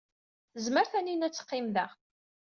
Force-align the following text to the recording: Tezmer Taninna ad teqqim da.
Tezmer 0.53 0.85
Taninna 0.91 1.25
ad 1.27 1.33
teqqim 1.33 1.67
da. 1.75 1.87